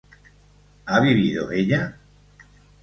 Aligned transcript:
¿ha 0.87 0.99
vivido 0.99 1.51
ella? 1.51 1.95